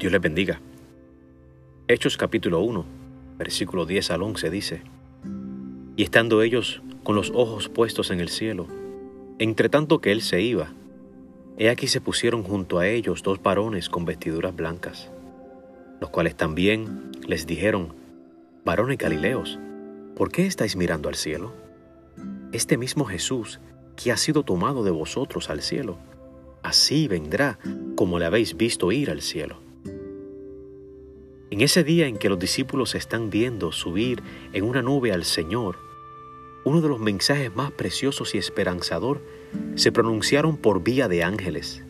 Dios 0.00 0.12
les 0.12 0.20
bendiga. 0.22 0.62
Hechos 1.86 2.16
capítulo 2.16 2.60
1, 2.60 2.86
versículo 3.36 3.84
10 3.84 4.10
al 4.12 4.22
11 4.22 4.48
dice, 4.48 4.82
Y 5.94 6.04
estando 6.04 6.40
ellos 6.40 6.80
con 7.02 7.16
los 7.16 7.30
ojos 7.34 7.68
puestos 7.68 8.10
en 8.10 8.18
el 8.18 8.30
cielo, 8.30 8.66
entre 9.38 9.68
tanto 9.68 10.00
que 10.00 10.10
él 10.10 10.22
se 10.22 10.40
iba, 10.40 10.72
he 11.58 11.68
aquí 11.68 11.86
se 11.86 12.00
pusieron 12.00 12.44
junto 12.44 12.78
a 12.78 12.88
ellos 12.88 13.22
dos 13.22 13.42
varones 13.42 13.90
con 13.90 14.06
vestiduras 14.06 14.56
blancas, 14.56 15.10
los 16.00 16.08
cuales 16.08 16.34
también 16.34 17.12
les 17.28 17.46
dijeron, 17.46 17.92
Varones 18.64 18.96
Galileos, 18.96 19.58
¿por 20.16 20.32
qué 20.32 20.46
estáis 20.46 20.76
mirando 20.76 21.10
al 21.10 21.14
cielo? 21.14 21.52
Este 22.52 22.78
mismo 22.78 23.04
Jesús, 23.04 23.60
que 24.02 24.12
ha 24.12 24.16
sido 24.16 24.44
tomado 24.44 24.82
de 24.82 24.92
vosotros 24.92 25.50
al 25.50 25.60
cielo, 25.60 25.98
así 26.62 27.06
vendrá 27.06 27.58
como 27.96 28.18
le 28.18 28.24
habéis 28.24 28.56
visto 28.56 28.92
ir 28.92 29.10
al 29.10 29.20
cielo. 29.20 29.68
En 31.50 31.60
ese 31.62 31.82
día 31.82 32.06
en 32.06 32.16
que 32.16 32.28
los 32.28 32.38
discípulos 32.38 32.94
están 32.94 33.28
viendo 33.28 33.72
subir 33.72 34.22
en 34.52 34.62
una 34.64 34.82
nube 34.82 35.12
al 35.12 35.24
Señor, 35.24 35.78
uno 36.64 36.80
de 36.80 36.88
los 36.88 37.00
mensajes 37.00 37.54
más 37.56 37.72
preciosos 37.72 38.36
y 38.36 38.38
esperanzador 38.38 39.20
se 39.74 39.90
pronunciaron 39.90 40.56
por 40.56 40.84
vía 40.84 41.08
de 41.08 41.24
ángeles. 41.24 41.82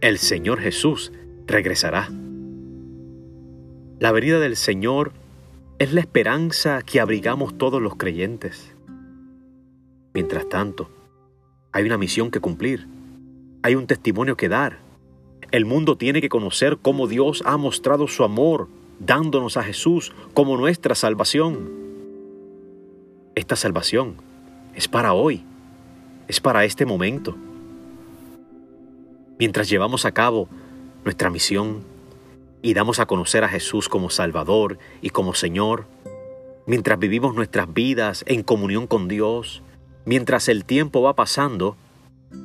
El 0.00 0.18
Señor 0.18 0.58
Jesús 0.58 1.12
regresará. 1.46 2.08
La 4.00 4.10
venida 4.10 4.40
del 4.40 4.56
Señor 4.56 5.12
es 5.78 5.92
la 5.92 6.00
esperanza 6.00 6.82
que 6.82 6.98
abrigamos 6.98 7.56
todos 7.58 7.80
los 7.80 7.94
creyentes. 7.94 8.74
Mientras 10.14 10.48
tanto, 10.48 10.90
hay 11.70 11.84
una 11.84 11.98
misión 11.98 12.32
que 12.32 12.40
cumplir, 12.40 12.88
hay 13.62 13.76
un 13.76 13.86
testimonio 13.86 14.36
que 14.36 14.48
dar 14.48 14.87
el 15.50 15.64
mundo 15.64 15.96
tiene 15.96 16.20
que 16.20 16.28
conocer 16.28 16.78
cómo 16.80 17.06
Dios 17.06 17.42
ha 17.46 17.56
mostrado 17.56 18.06
su 18.08 18.24
amor 18.24 18.68
dándonos 18.98 19.56
a 19.56 19.62
Jesús 19.62 20.12
como 20.34 20.56
nuestra 20.56 20.94
salvación. 20.94 21.70
Esta 23.34 23.56
salvación 23.56 24.16
es 24.74 24.88
para 24.88 25.14
hoy, 25.14 25.44
es 26.26 26.40
para 26.40 26.64
este 26.64 26.84
momento. 26.84 27.34
Mientras 29.38 29.68
llevamos 29.68 30.04
a 30.04 30.12
cabo 30.12 30.48
nuestra 31.04 31.30
misión 31.30 31.82
y 32.60 32.74
damos 32.74 32.98
a 32.98 33.06
conocer 33.06 33.44
a 33.44 33.48
Jesús 33.48 33.88
como 33.88 34.10
Salvador 34.10 34.78
y 35.00 35.10
como 35.10 35.32
Señor, 35.32 35.86
mientras 36.66 36.98
vivimos 36.98 37.34
nuestras 37.34 37.72
vidas 37.72 38.24
en 38.26 38.42
comunión 38.42 38.86
con 38.86 39.08
Dios, 39.08 39.62
mientras 40.04 40.48
el 40.48 40.64
tiempo 40.64 41.00
va 41.00 41.14
pasando, 41.14 41.76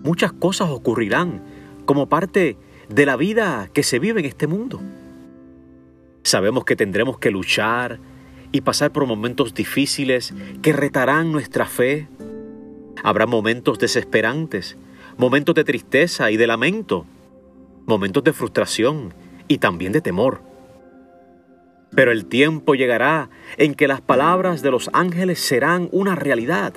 muchas 0.04 0.32
cosas 0.32 0.70
ocurrirán 0.70 1.44
como 1.86 2.08
parte 2.08 2.56
de 2.90 3.06
la 3.06 3.16
vida 3.16 3.70
que 3.74 3.84
se 3.84 4.00
vive 4.00 4.20
en 4.20 4.26
este 4.26 4.48
mundo. 4.48 4.82
Sabemos 6.24 6.66
que 6.66 6.76
tendremos 6.76 7.20
que 7.20 7.32
luchar 7.32 8.00
y 8.52 8.62
pasar 8.62 8.92
por 8.92 9.06
momentos 9.06 9.54
difíciles 9.54 10.34
que 10.62 10.74
retarán 10.74 11.32
nuestra 11.32 11.66
fe. 11.66 12.08
Habrá 13.04 13.26
momentos 13.26 13.80
desesperantes, 13.80 14.78
momentos 15.18 15.56
de 15.56 15.64
tristeza 15.64 16.32
y 16.32 16.38
de 16.38 16.48
lamento, 16.48 17.06
momentos 17.86 18.24
de 18.24 18.32
frustración 18.32 19.14
y 19.48 19.58
también 19.58 19.92
de 19.92 20.02
temor. 20.02 20.42
Pero 21.96 22.12
el 22.12 22.26
tiempo 22.26 22.76
llegará 22.76 23.30
en 23.58 23.76
que 23.76 23.88
las 23.88 24.02
palabras 24.02 24.62
de 24.62 24.72
los 24.72 24.90
ángeles 24.94 25.40
serán 25.40 25.90
una 25.92 26.16
realidad. 26.16 26.74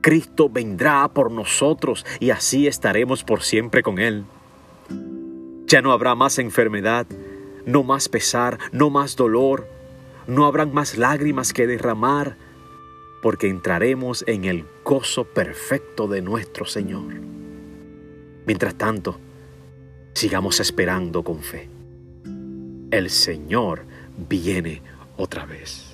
Cristo 0.00 0.50
vendrá 0.50 1.08
por 1.08 1.30
nosotros 1.30 2.04
y 2.18 2.30
así 2.30 2.66
estaremos 2.66 3.24
por 3.24 3.42
siempre 3.42 3.82
con 3.82 3.98
Él. 3.98 4.24
Ya 5.72 5.80
no 5.80 5.92
habrá 5.92 6.14
más 6.14 6.38
enfermedad, 6.38 7.06
no 7.64 7.82
más 7.82 8.10
pesar, 8.10 8.58
no 8.72 8.90
más 8.90 9.16
dolor, 9.16 9.66
no 10.26 10.44
habrán 10.44 10.74
más 10.74 10.98
lágrimas 10.98 11.54
que 11.54 11.66
derramar, 11.66 12.36
porque 13.22 13.48
entraremos 13.48 14.22
en 14.26 14.44
el 14.44 14.66
gozo 14.84 15.24
perfecto 15.24 16.08
de 16.08 16.20
nuestro 16.20 16.66
Señor. 16.66 17.14
Mientras 18.44 18.74
tanto, 18.74 19.18
sigamos 20.12 20.60
esperando 20.60 21.22
con 21.22 21.40
fe. 21.40 21.70
El 22.90 23.08
Señor 23.08 23.86
viene 24.28 24.82
otra 25.16 25.46
vez. 25.46 25.91